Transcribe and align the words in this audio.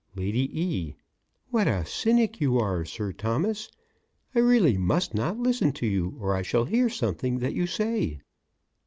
LADY 0.15 0.49
E.: 0.59 0.95
What 1.51 1.67
a 1.67 1.85
cynic 1.85 2.41
you 2.41 2.57
are, 2.57 2.83
Sir 2.85 3.13
Thomas. 3.13 3.69
I 4.33 4.39
really 4.39 4.75
must 4.75 5.13
not 5.13 5.37
listen 5.37 5.71
to 5.73 5.85
you 5.85 6.17
or 6.19 6.33
I 6.35 6.41
shall 6.41 6.65
hear 6.65 6.89
something 6.89 7.37
that 7.37 7.53
you 7.53 7.67
say. 7.67 8.19